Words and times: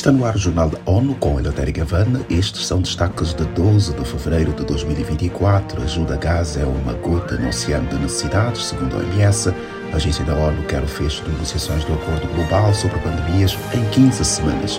Está 0.00 0.10
no 0.10 0.24
ar 0.24 0.34
o 0.34 0.38
Jornal 0.38 0.70
da 0.70 0.78
ONU 0.86 1.14
com 1.16 1.38
Eleutério 1.38 1.74
Gavana. 1.74 2.24
Estes 2.30 2.66
são 2.66 2.80
destaques 2.80 3.34
de 3.34 3.44
12 3.44 3.92
de 3.92 4.02
fevereiro 4.02 4.50
de 4.54 4.64
2024. 4.64 5.82
Ajuda 5.82 6.14
a 6.14 6.16
Gaza 6.16 6.60
é 6.60 6.64
uma 6.64 6.94
gota 6.94 7.36
no 7.36 7.50
oceano 7.50 7.86
de 7.86 7.96
necessidades, 7.96 8.64
segundo 8.64 8.96
a 8.96 9.00
OMS. 9.00 9.50
A 9.92 9.96
agência 9.96 10.24
da 10.24 10.34
ONU 10.34 10.62
quer 10.62 10.82
o 10.82 10.86
fecho 10.86 11.22
de 11.24 11.30
negociações 11.32 11.84
do 11.84 11.92
Acordo 11.92 12.26
Global 12.34 12.72
sobre 12.72 12.98
pandemias 13.00 13.58
em 13.74 13.84
15 13.90 14.24
semanas. 14.24 14.78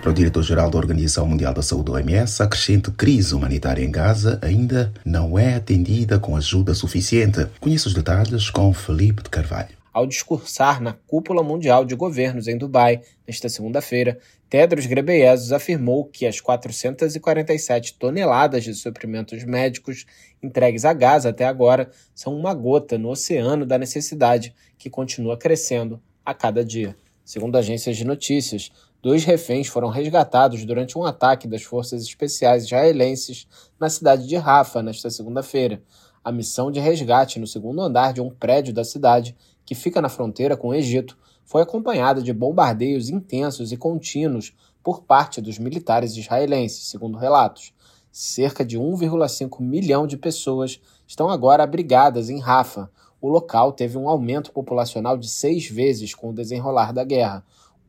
Para 0.00 0.10
o 0.10 0.14
diretor-geral 0.14 0.70
da 0.70 0.78
Organização 0.78 1.26
Mundial 1.26 1.52
da 1.52 1.62
Saúde, 1.62 1.90
OMS, 1.90 2.44
a 2.44 2.46
crescente 2.46 2.92
crise 2.92 3.34
humanitária 3.34 3.84
em 3.84 3.90
Gaza 3.90 4.38
ainda 4.40 4.92
não 5.04 5.36
é 5.36 5.56
atendida 5.56 6.16
com 6.16 6.36
ajuda 6.36 6.74
suficiente. 6.74 7.48
Conheça 7.58 7.88
os 7.88 7.94
detalhes 7.94 8.50
com 8.50 8.72
Felipe 8.72 9.20
de 9.20 9.30
Carvalho. 9.30 9.81
Ao 9.92 10.06
discursar 10.06 10.80
na 10.80 10.94
Cúpula 10.94 11.42
Mundial 11.42 11.84
de 11.84 11.94
Governos 11.94 12.48
em 12.48 12.56
Dubai, 12.56 13.02
nesta 13.28 13.50
segunda-feira, 13.50 14.18
Tedros 14.48 14.86
Ghebreyesus 14.86 15.52
afirmou 15.52 16.06
que 16.06 16.24
as 16.24 16.40
447 16.40 17.98
toneladas 17.98 18.64
de 18.64 18.72
suprimentos 18.72 19.44
médicos 19.44 20.06
entregues 20.42 20.86
a 20.86 20.94
Gaza 20.94 21.28
até 21.28 21.44
agora 21.44 21.90
são 22.14 22.34
uma 22.34 22.54
gota 22.54 22.96
no 22.96 23.10
oceano 23.10 23.66
da 23.66 23.76
necessidade, 23.76 24.54
que 24.78 24.88
continua 24.88 25.36
crescendo 25.36 26.00
a 26.24 26.32
cada 26.32 26.64
dia. 26.64 26.96
Segundo 27.22 27.56
agências 27.56 27.94
de 27.94 28.06
notícias, 28.06 28.72
dois 29.02 29.24
reféns 29.24 29.66
foram 29.66 29.88
resgatados 29.88 30.64
durante 30.64 30.96
um 30.96 31.04
ataque 31.04 31.46
das 31.46 31.64
forças 31.64 32.02
especiais 32.02 32.64
israelenses 32.64 33.46
na 33.78 33.90
cidade 33.90 34.26
de 34.26 34.36
Rafa 34.36 34.82
nesta 34.82 35.10
segunda-feira. 35.10 35.82
A 36.24 36.30
missão 36.30 36.70
de 36.70 36.78
resgate 36.78 37.40
no 37.40 37.46
segundo 37.46 37.82
andar 37.82 38.12
de 38.12 38.20
um 38.20 38.30
prédio 38.30 38.72
da 38.72 38.84
cidade 38.84 39.36
que 39.72 39.74
fica 39.74 40.02
na 40.02 40.10
fronteira 40.10 40.54
com 40.54 40.68
o 40.68 40.74
Egito, 40.74 41.16
foi 41.46 41.62
acompanhada 41.62 42.22
de 42.22 42.30
bombardeios 42.30 43.08
intensos 43.08 43.72
e 43.72 43.76
contínuos 43.78 44.54
por 44.82 45.02
parte 45.02 45.40
dos 45.40 45.58
militares 45.58 46.14
israelenses, 46.14 46.88
segundo 46.88 47.16
relatos. 47.16 47.72
Cerca 48.10 48.66
de 48.66 48.78
1,5 48.78 49.62
milhão 49.62 50.06
de 50.06 50.18
pessoas 50.18 50.78
estão 51.06 51.30
agora 51.30 51.62
abrigadas 51.62 52.28
em 52.28 52.38
Rafa. 52.38 52.90
O 53.18 53.30
local 53.30 53.72
teve 53.72 53.96
um 53.96 54.10
aumento 54.10 54.52
populacional 54.52 55.16
de 55.16 55.26
seis 55.26 55.66
vezes 55.66 56.14
com 56.14 56.28
o 56.28 56.34
desenrolar 56.34 56.92
da 56.92 57.02
guerra 57.02 57.42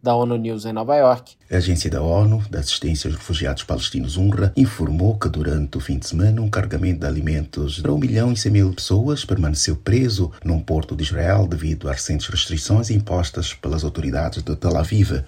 da 0.03 0.13
ONU 0.13 0.35
News 0.35 0.65
em 0.65 0.73
Nova 0.73 0.97
York. 0.97 1.35
A 1.49 1.55
agência 1.55 1.89
da 1.89 2.01
ONU 2.01 2.43
da 2.49 2.59
Assistência 2.59 3.07
aos 3.07 3.15
Refugiados 3.15 3.63
Palestinos 3.63 4.17
UNRWA 4.17 4.51
informou 4.57 5.17
que 5.17 5.29
durante 5.29 5.77
o 5.77 5.79
fim 5.79 5.97
de 5.97 6.05
semana 6.05 6.41
um 6.41 6.49
carregamento 6.49 6.99
de 6.99 7.07
alimentos 7.07 7.79
para 7.79 7.93
1 7.93 7.97
milhão 7.97 8.33
e 8.33 8.37
100 8.37 8.51
mil 8.51 8.73
pessoas 8.73 9.23
permaneceu 9.23 9.77
preso 9.77 10.29
num 10.43 10.59
porto 10.59 10.93
de 10.93 11.03
Israel 11.03 11.47
devido 11.47 11.87
às 11.87 11.95
recentes 11.95 12.27
restrições 12.27 12.89
impostas 12.89 13.53
pelas 13.53 13.85
autoridades 13.85 14.43
de 14.43 14.55
Tel 14.57 14.75
Aviv. 14.75 15.23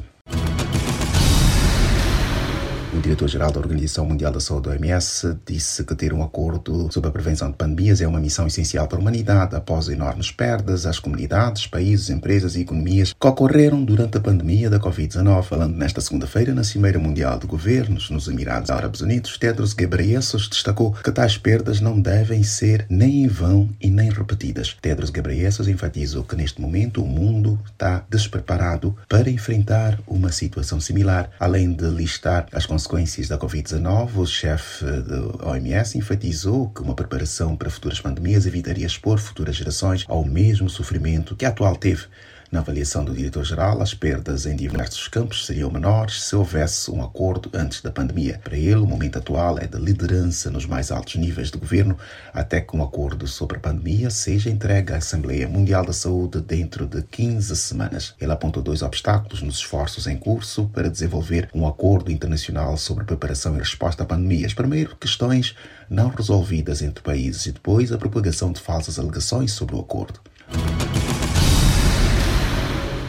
O 2.95 3.01
diretor-geral 3.01 3.51
da 3.51 3.59
Organização 3.59 4.05
Mundial 4.05 4.31
da 4.31 4.39
Saúde, 4.39 4.69
OMS, 4.69 5.37
disse 5.45 5.83
que 5.83 5.93
ter 5.93 6.13
um 6.13 6.23
acordo 6.23 6.89
sobre 6.93 7.09
a 7.09 7.11
prevenção 7.11 7.51
de 7.51 7.57
pandemias 7.57 7.99
é 7.99 8.07
uma 8.07 8.21
missão 8.21 8.47
essencial 8.47 8.87
para 8.87 8.97
a 8.97 9.01
humanidade 9.01 9.53
após 9.53 9.89
enormes 9.89 10.31
perdas 10.31 10.85
às 10.85 10.97
comunidades, 10.97 11.67
países, 11.67 12.09
empresas 12.09 12.55
e 12.55 12.61
economias 12.61 13.11
que 13.11 13.27
ocorreram 13.27 13.83
durante 13.83 14.17
a 14.17 14.21
pandemia 14.21 14.69
da 14.69 14.79
Covid-19. 14.79 15.43
Falando 15.43 15.75
nesta 15.75 15.99
segunda-feira 15.99 16.53
na 16.53 16.63
Cimeira 16.63 16.97
Mundial 16.97 17.37
de 17.37 17.45
Governos 17.45 18.09
nos 18.09 18.29
Emirados 18.29 18.69
Árabes 18.69 19.01
Unidos, 19.01 19.37
Tedros 19.37 19.73
Ghebreyesus 19.73 20.47
destacou 20.47 20.93
que 20.93 21.11
tais 21.11 21.37
perdas 21.37 21.81
não 21.81 21.99
devem 21.99 22.43
ser 22.43 22.85
nem 22.89 23.25
em 23.25 23.27
vão 23.27 23.69
e 23.81 23.89
nem 23.89 24.09
repetidas. 24.09 24.73
Tedros 24.81 25.09
Ghebreyesus 25.09 25.67
enfatizou 25.67 26.23
que 26.23 26.37
neste 26.37 26.61
momento 26.61 27.03
o 27.03 27.07
mundo 27.07 27.59
está 27.65 28.05
despreparado 28.09 28.95
para 29.09 29.29
enfrentar 29.29 29.99
uma 30.07 30.31
situação 30.31 30.79
similar, 30.79 31.29
além 31.37 31.73
de 31.73 31.89
listar 31.89 32.47
as 32.53 32.65
consequências 32.65 32.84
consequências 32.87 33.27
da 33.27 33.37
Covid-19, 33.37 34.17
o 34.17 34.25
chefe 34.25 34.85
da 34.85 35.49
OMS 35.49 35.97
enfatizou 35.97 36.69
que 36.69 36.81
uma 36.81 36.95
preparação 36.95 37.55
para 37.55 37.69
futuras 37.69 37.99
pandemias 37.99 38.45
evitaria 38.45 38.85
expor 38.85 39.17
futuras 39.17 39.55
gerações 39.55 40.05
ao 40.07 40.23
mesmo 40.23 40.69
sofrimento 40.69 41.35
que 41.35 41.45
a 41.45 41.49
atual 41.49 41.75
teve. 41.75 42.05
Na 42.55 42.61
avaliação 42.61 43.03
do 43.03 43.13
diretor-geral, 43.13 43.81
as 43.81 43.93
perdas 43.93 44.45
em 44.45 44.55
diversos 44.55 45.09
campos 45.09 45.45
seriam 45.45 45.69
menores 45.69 46.23
se 46.23 46.37
houvesse 46.37 46.89
um 46.89 47.03
acordo 47.03 47.49
antes 47.53 47.81
da 47.81 47.91
pandemia. 47.91 48.39
Para 48.41 48.55
ele, 48.55 48.75
o 48.75 48.85
momento 48.85 49.17
atual 49.17 49.59
é 49.59 49.67
de 49.67 49.77
liderança 49.77 50.49
nos 50.49 50.65
mais 50.65 50.89
altos 50.89 51.15
níveis 51.15 51.51
de 51.51 51.57
governo, 51.57 51.97
até 52.33 52.61
que 52.61 52.73
um 52.73 52.81
acordo 52.81 53.27
sobre 53.27 53.57
a 53.57 53.59
pandemia 53.59 54.09
seja 54.09 54.49
entregue 54.49 54.93
à 54.93 54.95
Assembleia 54.99 55.49
Mundial 55.49 55.85
da 55.85 55.91
Saúde 55.91 56.39
dentro 56.39 56.87
de 56.87 57.01
15 57.01 57.53
semanas. 57.57 58.15
Ele 58.21 58.31
apontou 58.31 58.63
dois 58.63 58.81
obstáculos 58.81 59.41
nos 59.41 59.57
esforços 59.57 60.07
em 60.07 60.15
curso 60.15 60.69
para 60.69 60.89
desenvolver 60.89 61.49
um 61.53 61.67
acordo 61.67 62.09
internacional 62.09 62.77
sobre 62.77 63.03
preparação 63.03 63.57
e 63.57 63.59
resposta 63.59 64.03
a 64.03 64.05
pandemias. 64.05 64.53
Primeiro, 64.53 64.95
questões 64.95 65.57
não 65.89 66.07
resolvidas 66.07 66.81
entre 66.81 67.03
países 67.03 67.47
e 67.47 67.51
depois 67.51 67.91
a 67.91 67.97
propagação 67.97 68.53
de 68.53 68.61
falsas 68.61 68.97
alegações 68.97 69.51
sobre 69.51 69.75
o 69.75 69.81
acordo. 69.81 70.21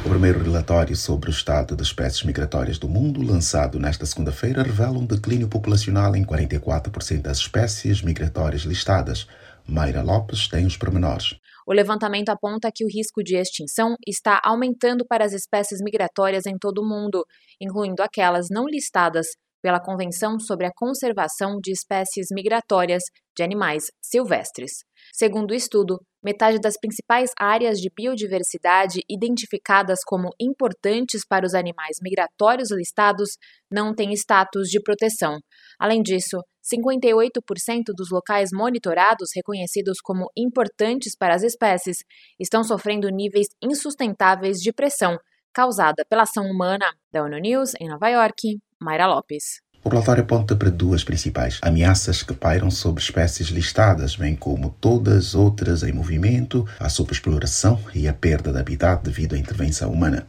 O 0.06 0.08
primeiro 0.08 0.40
relatório 0.40 0.94
sobre 0.94 1.28
o 1.28 1.32
estado 1.32 1.74
das 1.74 1.88
espécies 1.88 2.22
migratórias 2.22 2.78
do 2.78 2.88
mundo, 2.88 3.20
lançado 3.20 3.76
nesta 3.76 4.06
segunda-feira, 4.06 4.62
revela 4.62 4.96
um 4.96 5.04
declínio 5.04 5.48
populacional 5.48 6.14
em 6.14 6.24
44% 6.24 7.22
das 7.22 7.38
espécies 7.38 8.02
migratórias 8.02 8.62
listadas. 8.62 9.26
Mayra 9.66 10.02
Lopes 10.02 10.46
tem 10.46 10.64
os 10.64 10.76
pormenores. 10.76 11.34
O 11.66 11.72
levantamento 11.72 12.28
aponta 12.28 12.70
que 12.72 12.84
o 12.84 12.88
risco 12.88 13.20
de 13.20 13.34
extinção 13.34 13.96
está 14.06 14.40
aumentando 14.44 15.04
para 15.04 15.24
as 15.24 15.32
espécies 15.32 15.80
migratórias 15.82 16.46
em 16.46 16.56
todo 16.56 16.82
o 16.82 16.88
mundo, 16.88 17.26
incluindo 17.60 18.00
aquelas 18.00 18.46
não 18.48 18.64
listadas 18.64 19.26
pela 19.66 19.80
Convenção 19.80 20.38
sobre 20.38 20.64
a 20.64 20.70
Conservação 20.72 21.58
de 21.60 21.72
Espécies 21.72 22.28
Migratórias 22.30 23.02
de 23.36 23.42
Animais 23.42 23.82
Silvestres. 24.00 24.70
Segundo 25.12 25.50
o 25.50 25.54
estudo, 25.54 25.98
metade 26.22 26.60
das 26.60 26.74
principais 26.80 27.32
áreas 27.36 27.80
de 27.80 27.90
biodiversidade 27.92 29.00
identificadas 29.10 29.98
como 30.06 30.30
importantes 30.40 31.22
para 31.28 31.44
os 31.44 31.52
animais 31.52 31.96
migratórios 32.00 32.70
listados 32.70 33.30
não 33.68 33.92
têm 33.92 34.12
status 34.12 34.68
de 34.68 34.80
proteção. 34.80 35.36
Além 35.80 36.00
disso, 36.00 36.38
58% 36.72 37.40
dos 37.88 38.08
locais 38.12 38.50
monitorados 38.52 39.30
reconhecidos 39.34 39.98
como 40.00 40.30
importantes 40.36 41.16
para 41.18 41.34
as 41.34 41.42
espécies 41.42 41.96
estão 42.38 42.62
sofrendo 42.62 43.08
níveis 43.08 43.48
insustentáveis 43.60 44.58
de 44.58 44.72
pressão 44.72 45.18
causada 45.52 46.04
pela 46.08 46.22
ação 46.22 46.44
humana. 46.44 46.84
Da 47.10 47.24
ONU 47.24 47.38
News, 47.38 47.72
em 47.80 47.88
Nova 47.88 48.08
York, 48.08 48.58
Mayra 48.80 49.06
Lopes. 49.06 49.60
O 49.82 49.88
relatório 49.88 50.22
aponta 50.22 50.56
para 50.56 50.70
duas 50.70 51.04
principais 51.04 51.58
ameaças 51.62 52.22
que 52.22 52.34
pairam 52.34 52.70
sobre 52.70 53.02
espécies 53.02 53.48
listadas, 53.48 54.16
bem 54.16 54.34
como 54.34 54.70
todas 54.80 55.34
outras 55.34 55.82
em 55.82 55.92
movimento, 55.92 56.66
a 56.80 56.88
superexploração 56.88 57.80
e 57.94 58.08
a 58.08 58.12
perda 58.12 58.52
de 58.52 58.58
habitat 58.58 59.02
devido 59.02 59.34
à 59.34 59.38
intervenção 59.38 59.92
humana. 59.92 60.26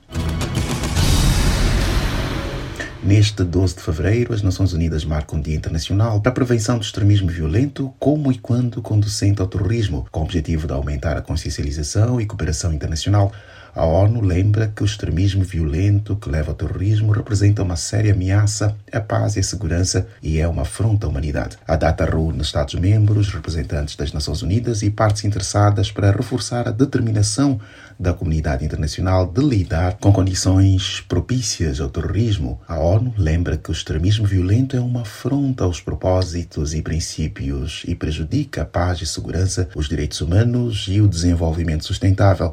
Neste 3.04 3.44
12 3.44 3.76
de 3.76 3.82
fevereiro, 3.82 4.34
as 4.34 4.42
Nações 4.42 4.74
Unidas 4.74 5.06
marcam 5.06 5.40
um 5.40 5.42
Dia 5.42 5.56
Internacional 5.56 6.20
para 6.20 6.32
a 6.32 6.36
Prevenção 6.36 6.78
do 6.78 6.84
Extremismo 6.84 7.30
Violento, 7.30 7.94
como 7.98 8.32
e 8.32 8.38
quando 8.38 8.82
conducente 8.82 9.42
ao 9.42 9.48
terrorismo, 9.48 10.06
com 10.12 10.20
o 10.20 10.24
objetivo 10.24 10.68
de 10.68 10.74
aumentar 10.74 11.16
a 11.16 11.22
consciencialização 11.22 12.20
e 12.20 12.26
cooperação 12.26 12.74
internacional 12.74 13.32
a 13.78 13.86
ONU 13.86 14.22
lembra 14.22 14.72
que 14.76 14.82
o 14.82 14.86
extremismo 14.86 15.44
violento 15.44 16.16
que 16.16 16.30
leva 16.30 16.50
ao 16.50 16.56
terrorismo 16.56 17.12
representa 17.12 17.62
uma 17.62 17.76
séria 17.76 18.12
ameaça 18.12 18.76
à 18.92 19.00
paz 19.00 19.36
e 19.36 19.40
à 19.40 19.44
segurança 19.44 20.08
e 20.22 20.40
é 20.40 20.48
uma 20.48 20.64
afronta 20.64 21.06
à 21.06 21.10
humanidade. 21.10 21.58
A 21.68 21.76
data 21.76 22.04
reúne 22.04 22.42
Estados-membros, 22.42 23.32
representantes 23.32 23.96
das 23.96 24.12
Nações 24.12 24.42
Unidas 24.42 24.82
e 24.82 24.90
partes 24.90 25.26
interessadas 25.26 25.92
para 25.92 26.12
reforçar 26.12 26.68
a 26.68 26.72
determinação 26.72 27.60
da 28.00 28.14
comunidade 28.14 28.66
internacional 28.66 29.28
de 29.28 29.42
lidar 29.42 29.98
com 30.00 30.12
condições 30.12 31.02
propícias 31.02 31.80
ao 31.80 31.90
terrorismo. 31.90 32.60
A 32.68 32.80
ONU 32.80 33.14
lembra 33.16 33.58
que 33.58 33.70
o 33.70 33.74
extremismo 33.74 34.26
violento 34.26 34.76
é 34.76 34.80
uma 34.80 35.02
afronta 35.02 35.64
aos 35.64 35.80
propósitos 35.80 36.74
e 36.74 36.82
princípios 36.82 37.84
e 37.88 37.94
prejudica 37.94 38.64
a 38.64 38.66
paz 38.66 39.02
e 39.02 39.06
segurança, 39.06 39.70
os 39.76 39.88
direitos 39.88 40.20
humanos 40.20 40.88
e 40.90 41.00
o 41.00 41.08
desenvolvimento 41.08 41.86
sustentável. 41.86 42.52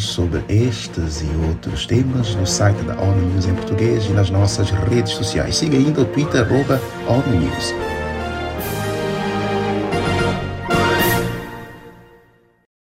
Detalhes 0.00 0.04
sobre 0.04 0.42
estes 0.48 1.22
e 1.22 1.46
outros 1.46 1.86
temas 1.86 2.34
no 2.34 2.46
site 2.46 2.82
da 2.82 2.94
ONU 3.00 3.32
News 3.32 3.46
em 3.46 3.54
português 3.54 4.04
e 4.06 4.10
nas 4.10 4.30
nossas 4.30 4.70
redes 4.70 5.12
sociais. 5.12 5.56
Siga 5.56 5.76
ainda 5.76 6.00
o 6.00 6.04
Twitter, 6.06 6.40
arroba 6.40 6.80
ONU 7.06 7.38
News. 7.38 7.99